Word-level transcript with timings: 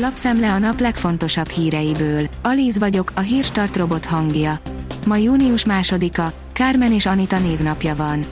Lapszemle 0.00 0.52
a 0.52 0.58
nap 0.58 0.80
legfontosabb 0.80 1.48
híreiből. 1.48 2.26
Alíz 2.42 2.78
vagyok, 2.78 3.12
a 3.14 3.20
hírstart 3.20 3.76
robot 3.76 4.04
hangja. 4.04 4.58
Ma 5.06 5.16
június 5.16 5.64
másodika, 5.64 6.32
Kármen 6.52 6.92
és 6.92 7.06
Anita 7.06 7.38
névnapja 7.38 7.96
van. 7.96 8.26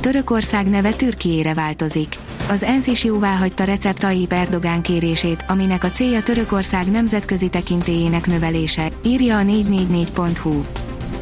Törökország 0.00 0.68
neve 0.68 0.90
Türkiére 0.90 1.54
változik. 1.54 2.14
Az 2.48 2.62
ENSZ 2.62 2.86
is 2.86 3.04
jóváhagyta 3.04 3.64
Recep 3.64 3.98
Tayyip 3.98 4.32
Erdogán 4.32 4.82
kérését, 4.82 5.44
aminek 5.48 5.84
a 5.84 5.90
célja 5.90 6.22
Törökország 6.22 6.90
nemzetközi 6.90 7.48
tekintélyének 7.48 8.26
növelése, 8.26 8.88
írja 9.04 9.38
a 9.38 9.42
444.hu. 9.42 10.62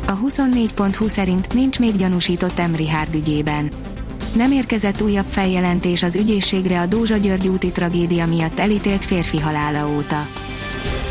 A 0.07 0.19
24.hu 0.19 1.09
szerint 1.09 1.55
nincs 1.55 1.79
még 1.79 1.97
gyanúsított 1.97 2.59
Emri 2.59 2.89
Hárd 2.89 3.15
ügyében. 3.15 3.71
Nem 4.37 4.53
érkezett 4.53 5.03
újabb 5.03 5.27
feljelentés 5.29 6.03
az 6.03 6.17
ügyészségre 6.17 6.81
a 6.81 6.87
Dózsa 6.87 7.17
György 7.17 7.49
úti 7.49 7.71
tragédia 7.71 8.27
miatt 8.27 8.59
elítélt 8.59 9.05
férfi 9.05 9.41
halála 9.41 9.89
óta. 9.89 10.27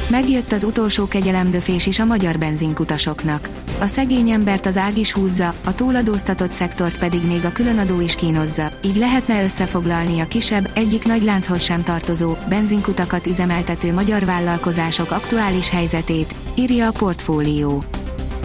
Megjött 0.10 0.52
az 0.52 0.64
utolsó 0.64 1.08
kegyelemdöfés 1.08 1.86
is 1.86 2.00
a 2.00 2.06
magyar 2.06 2.38
benzinkutasoknak. 2.38 3.50
A 3.80 3.88
szegény 3.88 4.30
embert 4.30 4.66
az 4.66 4.78
ág 4.78 4.98
is 4.98 5.12
húzza, 5.12 5.54
a 5.66 5.76
túladóztatott 5.76 6.52
szektort 6.52 7.00
pedig 7.00 7.24
még 7.28 7.46
a 7.46 7.52
különadó 7.52 8.02
is 8.02 8.16
kínozza, 8.16 8.72
így 8.84 8.96
lehetne 8.96 9.44
összefoglalni 9.44 10.20
a 10.20 10.28
kisebb, 10.28 10.72
egyik 10.74 11.06
nagy 11.06 11.24
lánchoz 11.24 11.62
sem 11.62 11.84
tartozó, 11.84 12.36
benzinkutakat 12.50 13.28
üzemeltető 13.28 13.94
magyar 13.94 14.26
vállalkozások 14.26 15.12
aktuális 15.12 15.70
helyzetét, 15.70 16.36
írja 16.56 16.88
a 16.88 16.92
portfólió. 16.92 17.84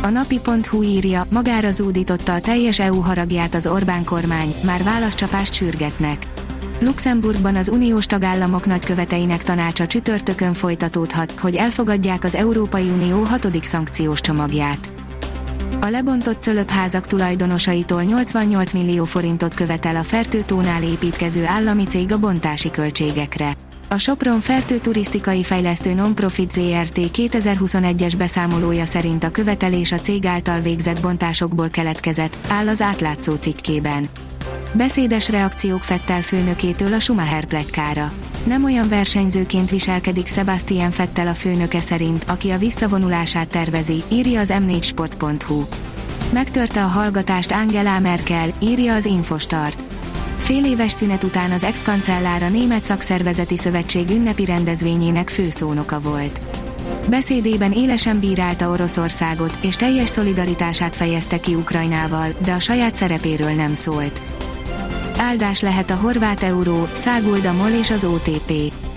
A 0.02 0.08
napi.hu 0.08 0.82
írja, 0.82 1.26
magára 1.30 1.70
zúdította 1.70 2.34
a 2.34 2.40
teljes 2.40 2.80
EU 2.80 3.00
haragját 3.00 3.54
az 3.54 3.66
Orbán 3.66 4.04
kormány, 4.04 4.54
már 4.64 4.82
válaszcsapást 4.82 5.52
sürgetnek. 5.54 6.26
Luxemburgban 6.80 7.56
az 7.56 7.68
uniós 7.68 8.06
tagállamok 8.06 8.66
nagyköveteinek 8.66 9.42
tanácsa 9.42 9.86
csütörtökön 9.86 10.54
folytatódhat, 10.54 11.32
hogy 11.32 11.54
elfogadják 11.54 12.24
az 12.24 12.34
Európai 12.34 12.88
Unió 12.88 13.22
hatodik 13.22 13.64
szankciós 13.64 14.20
csomagját. 14.20 14.90
A 15.80 15.86
lebontott 15.86 16.42
cölöpházak 16.42 17.06
tulajdonosaitól 17.06 18.02
88 18.02 18.72
millió 18.72 19.04
forintot 19.04 19.54
követel 19.54 19.96
a 19.96 20.02
Fertőtónál 20.02 20.82
építkező 20.82 21.46
állami 21.46 21.84
cég 21.84 22.12
a 22.12 22.18
bontási 22.18 22.70
költségekre. 22.70 23.54
A 23.92 23.98
Sopron 23.98 24.40
Fertő 24.40 24.78
Turisztikai 24.78 25.42
Fejlesztő 25.42 25.94
Nonprofit 25.94 26.52
ZRT 26.52 26.98
2021-es 26.98 28.14
beszámolója 28.18 28.86
szerint 28.86 29.24
a 29.24 29.30
követelés 29.30 29.92
a 29.92 29.96
cég 29.96 30.26
által 30.26 30.60
végzett 30.60 31.00
bontásokból 31.00 31.68
keletkezett, 31.68 32.36
áll 32.48 32.68
az 32.68 32.80
átlátszó 32.80 33.34
cikkében. 33.34 34.08
Beszédes 34.72 35.28
reakciók 35.28 35.82
Fettel 35.82 36.22
főnökétől 36.22 36.92
a 36.92 37.00
Schumacher 37.00 37.44
pletykára. 37.44 38.12
Nem 38.44 38.64
olyan 38.64 38.88
versenyzőként 38.88 39.70
viselkedik 39.70 40.26
Sebastian 40.26 40.90
Fettel 40.90 41.26
a 41.26 41.34
főnöke 41.34 41.80
szerint, 41.80 42.24
aki 42.28 42.50
a 42.50 42.58
visszavonulását 42.58 43.48
tervezi, 43.48 44.02
írja 44.08 44.40
az 44.40 44.52
m4sport.hu. 44.54 45.62
Megtörte 46.32 46.84
a 46.84 46.88
hallgatást 46.88 47.52
Angela 47.52 47.98
Merkel, 47.98 48.52
írja 48.58 48.94
az 48.94 49.04
Infostart. 49.04 49.84
Fél 50.40 50.64
éves 50.64 50.92
szünet 50.92 51.24
után 51.24 51.50
az 51.50 51.64
ex-kancellár 51.64 52.42
a 52.42 52.48
Német 52.48 52.84
Szakszervezeti 52.84 53.56
Szövetség 53.56 54.10
ünnepi 54.10 54.44
rendezvényének 54.44 55.28
főszónoka 55.28 56.00
volt. 56.00 56.40
Beszédében 57.08 57.72
élesen 57.72 58.20
bírálta 58.20 58.68
Oroszországot, 58.68 59.58
és 59.60 59.76
teljes 59.76 60.08
szolidaritását 60.08 60.96
fejezte 60.96 61.40
ki 61.40 61.54
Ukrajnával, 61.54 62.34
de 62.44 62.52
a 62.52 62.58
saját 62.58 62.94
szerepéről 62.94 63.52
nem 63.52 63.74
szólt. 63.74 64.20
Áldás 65.18 65.60
lehet 65.60 65.90
a 65.90 65.96
horvát 65.96 66.42
euró, 66.42 66.88
száguld 66.92 67.44
a 67.44 67.52
MOL 67.52 67.70
és 67.70 67.90
az 67.90 68.04
OTP. 68.04 68.52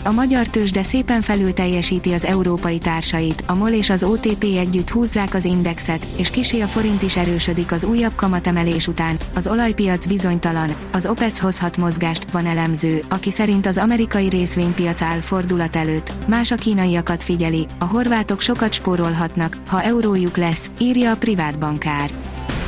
A 0.06 0.12
magyar 0.12 0.48
tőzsde 0.48 0.84
szépen 0.84 1.22
felül 1.22 1.54
teljesíti 1.54 2.14
az 2.14 2.26
európai 2.26 2.78
társait, 2.78 3.44
a 3.48 3.56
MOL 3.56 3.72
és 3.72 3.90
az 3.90 4.04
OTP 4.04 4.44
együtt 4.44 4.90
húzzák 4.90 5.34
az 5.34 5.46
indexet, 5.46 6.08
és 6.16 6.30
kisé 6.30 6.62
a 6.62 6.68
forint 6.68 7.02
is 7.02 7.18
erősödik 7.18 7.72
az 7.72 7.84
újabb 7.84 8.16
kamatemelés 8.16 8.88
után, 8.88 9.18
az 9.36 9.47
olajpiac 9.47 10.06
bizonytalan, 10.06 10.75
az 10.92 11.06
OPEC 11.06 11.40
hozhat 11.40 11.78
mozgást, 11.78 12.31
van 12.31 12.46
elemző, 12.46 13.03
aki 13.09 13.31
szerint 13.31 13.66
az 13.66 13.78
amerikai 13.78 14.30
részvénypiac 14.30 15.02
áll 15.02 15.19
fordulat 15.19 15.75
előtt, 15.75 16.12
más 16.28 16.52
a 16.52 16.56
kínaiakat 16.56 17.24
figyeli, 17.24 17.68
a 17.80 17.86
horvátok 17.86 18.42
sokat 18.42 18.74
spórolhatnak, 18.74 19.58
ha 19.68 19.84
eurójuk 19.84 20.38
lesz, 20.38 20.72
írja 20.80 21.12
a 21.12 21.18
privát 21.18 21.59
bankár. 21.59 22.12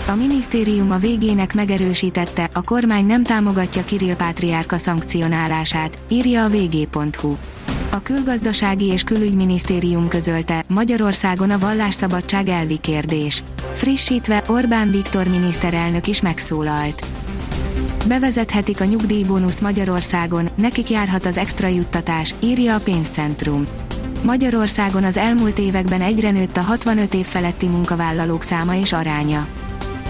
A 0.08 0.16
minisztérium 0.16 0.92
a 0.92 0.98
végének 0.98 1.54
megerősítette, 1.54 2.50
a 2.54 2.62
kormány 2.62 3.06
nem 3.06 3.24
támogatja 3.24 3.84
Kirill 3.84 4.16
Pátriárka 4.16 4.78
szankcionálását, 4.78 6.00
írja 6.08 6.44
a 6.44 6.50
vg.hu. 6.50 7.36
A 7.92 8.02
külgazdasági 8.02 8.86
és 8.86 9.04
külügyminisztérium 9.04 10.08
közölte, 10.08 10.64
Magyarországon 10.68 11.52
a 11.52 11.60
vallásszabadság 11.60 12.48
elvi 12.48 12.78
kérdés. 12.78 13.44
Frissítve 13.74 14.44
Orbán 14.48 14.92
Viktor 14.92 15.28
miniszterelnök 15.28 16.08
is 16.08 16.22
megszólalt. 16.22 17.06
Bevezethetik 18.08 18.82
a 18.82 18.86
nyugdíjbónuszt 18.86 19.62
Magyarországon, 19.62 20.50
nekik 20.56 20.90
járhat 20.90 21.26
az 21.26 21.38
extra 21.38 21.68
juttatás, 21.68 22.36
írja 22.40 22.76
a 22.76 22.80
pénzcentrum. 22.80 23.68
Magyarországon 24.24 25.04
az 25.04 25.18
elmúlt 25.18 25.60
években 25.60 26.02
egyre 26.02 26.32
nőtt 26.32 26.58
a 26.58 26.62
65 26.62 27.14
év 27.14 27.26
feletti 27.26 27.68
munkavállalók 27.68 28.44
száma 28.44 28.76
és 28.76 28.94
aránya. 28.94 29.48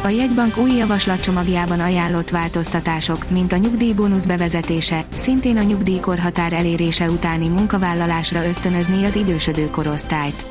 A 0.06 0.10
jegybank 0.10 0.58
új 0.58 0.72
javaslatcsomagjában 0.72 1.80
ajánlott 1.80 2.30
változtatások, 2.30 3.30
mint 3.30 3.52
a 3.52 3.58
nyugdíjbónusz 3.58 4.26
bevezetése, 4.26 5.06
szintén 5.16 5.58
a 5.58 5.62
nyugdíjkorhatár 5.62 6.54
elérése 6.54 7.10
utáni 7.10 7.48
munkavállalásra 7.48 8.46
ösztönözni 8.46 9.06
az 9.06 9.16
idősödő 9.16 9.70
korosztályt. 9.70 10.46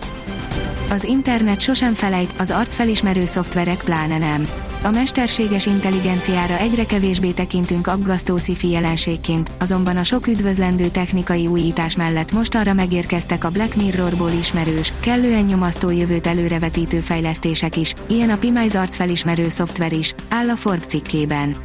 Az 0.91 1.05
internet 1.05 1.61
sosem 1.61 1.95
felejt, 1.95 2.35
az 2.39 2.51
arcfelismerő 2.51 3.25
szoftverek 3.25 3.83
pláne 3.85 4.19
nem. 4.19 4.64
A 4.85 4.91
mesterséges 4.91 5.67
intelligenciára 5.67 6.59
egyre 6.59 6.87
kevésbé 6.87 7.31
tekintünk 7.31 7.87
aggasztó 7.87 8.39
sci 8.39 8.71
jelenségként, 8.71 9.51
azonban 9.61 9.97
a 9.97 10.05
sok 10.05 10.27
üdvözlendő 10.27 10.89
technikai 10.89 11.47
újítás 11.47 11.97
mellett 11.97 12.33
mostanra 12.33 12.73
megérkeztek 12.73 13.45
a 13.45 13.51
Black 13.51 13.77
Mirrorból 13.77 14.31
ismerős, 14.31 14.93
kellően 15.01 15.45
nyomasztó 15.45 15.91
jövőt 15.91 16.27
előrevetítő 16.27 17.01
fejlesztések 17.01 17.77
is, 17.77 17.95
ilyen 18.09 18.31
a 18.31 18.37
Pimize 18.37 18.81
arcfelismerő 18.81 19.49
szoftver 19.49 19.93
is, 19.93 20.15
áll 20.29 20.49
a 20.49 20.57
Forbes 20.57 20.87
cikkében. 20.87 21.57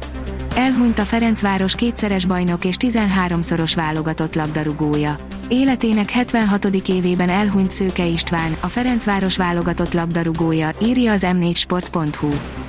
Elhunyt 0.56 0.98
a 0.98 1.04
Ferencváros 1.04 1.74
kétszeres 1.74 2.24
bajnok 2.24 2.64
és 2.64 2.76
13-szoros 2.78 3.72
válogatott 3.74 4.34
labdarúgója. 4.34 5.16
Életének 5.48 6.10
76. 6.10 6.64
évében 6.88 7.28
elhunyt 7.28 7.70
Szőke 7.70 8.04
István, 8.06 8.56
a 8.60 8.66
Ferencváros 8.66 9.36
válogatott 9.36 9.92
labdarúgója, 9.92 10.70
írja 10.82 11.12
az 11.12 11.26
m4sport.hu. 11.26 12.59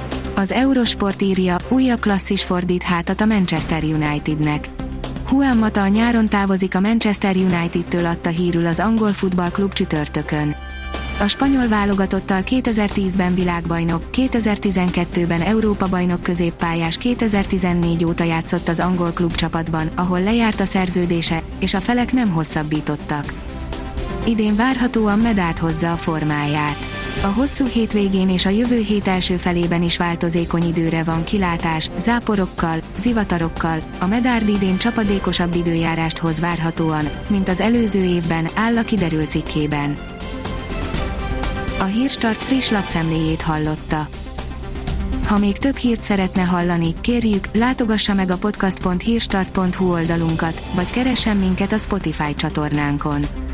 Az 0.42 0.52
Eurosport 0.52 1.22
írja, 1.22 1.58
újabb 1.70 2.00
klasszis 2.00 2.44
fordít 2.44 2.84
hátat 2.84 3.22
a 3.22 3.26
Manchester 3.26 3.84
Unitednek. 3.84 4.70
Juan 5.32 5.58
Mata 5.58 5.82
a 5.82 5.88
nyáron 5.88 6.30
távozik 6.30 6.76
a 6.76 6.80
Manchester 6.80 7.36
United-től 7.36 8.06
adta 8.06 8.30
hírül 8.30 8.66
az 8.66 8.80
angol 8.80 9.14
futballklub 9.14 9.74
csütörtökön. 9.74 10.56
A 11.20 11.28
spanyol 11.28 11.68
válogatottal 11.68 12.42
2010-ben 12.46 13.36
világbajnok, 13.36 14.04
2012-ben 14.14 15.42
Európa-bajnok 15.42 16.24
középpályás 16.24 16.98
2014 16.98 18.06
óta 18.06 18.24
játszott 18.24 18.68
az 18.68 18.80
angol 18.80 19.12
klub 19.12 19.36
csapatban, 19.36 19.90
ahol 19.96 20.22
lejárt 20.22 20.60
a 20.60 20.66
szerződése, 20.66 21.44
és 21.60 21.74
a 21.74 21.82
felek 21.82 22.14
nem 22.14 22.30
hosszabbítottak. 22.30 23.34
Idén 24.26 24.56
várhatóan 24.56 25.20
medált 25.20 25.60
hozza 25.60 25.92
a 25.92 25.98
formáját. 25.98 26.91
A 27.22 27.28
hosszú 27.28 27.66
hétvégén 27.66 28.30
és 28.30 28.46
a 28.46 28.50
jövő 28.50 28.80
hét 28.80 29.08
első 29.08 29.38
felében 29.38 29.84
is 29.84 29.98
változékony 29.98 30.64
időre 30.64 31.04
van 31.04 31.24
kilátás, 31.24 31.90
záporokkal, 31.98 32.80
zivatarokkal, 32.98 33.82
a 34.00 34.06
medárd 34.06 34.50
idén 34.50 34.78
csapadékosabb 34.78 35.56
időjárást 35.56 36.18
hoz 36.18 36.40
várhatóan, 36.40 37.10
mint 37.28 37.50
az 37.50 37.60
előző 37.60 38.04
évben, 38.04 38.48
áll 38.56 38.78
a 38.78 38.84
kiderült 38.84 39.32
cikkében. 39.32 39.98
A 41.80 41.84
Hírstart 41.84 42.44
friss 42.44 42.70
lapszemléjét 42.70 43.42
hallotta. 43.42 44.08
Ha 45.28 45.38
még 45.38 45.58
több 45.58 45.76
hírt 45.76 46.02
szeretne 46.02 46.42
hallani, 46.42 46.94
kérjük, 47.02 47.46
látogassa 47.54 48.14
meg 48.14 48.30
a 48.30 48.38
podcast.hírstart.hu 48.38 49.92
oldalunkat, 49.92 50.64
vagy 50.76 50.92
keressen 50.92 51.38
minket 51.38 51.72
a 51.72 51.78
Spotify 51.78 52.36
csatornánkon 52.36 53.26